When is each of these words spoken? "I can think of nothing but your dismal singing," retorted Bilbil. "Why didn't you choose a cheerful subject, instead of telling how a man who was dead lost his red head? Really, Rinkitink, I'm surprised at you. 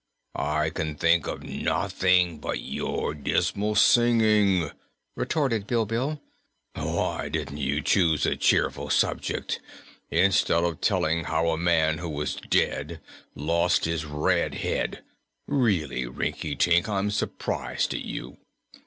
"I 0.33 0.71
can 0.71 0.95
think 0.95 1.27
of 1.27 1.43
nothing 1.43 2.39
but 2.39 2.59
your 2.59 3.13
dismal 3.13 3.75
singing," 3.75 4.71
retorted 5.15 5.67
Bilbil. 5.67 6.19
"Why 6.73 7.29
didn't 7.29 7.57
you 7.59 7.83
choose 7.83 8.25
a 8.25 8.35
cheerful 8.35 8.89
subject, 8.89 9.59
instead 10.09 10.63
of 10.63 10.81
telling 10.81 11.25
how 11.25 11.51
a 11.51 11.55
man 11.59 11.99
who 11.99 12.09
was 12.09 12.33
dead 12.33 12.99
lost 13.35 13.85
his 13.85 14.03
red 14.03 14.55
head? 14.55 15.03
Really, 15.47 16.07
Rinkitink, 16.07 16.89
I'm 16.89 17.11
surprised 17.11 17.93
at 17.93 18.01
you. 18.03 18.37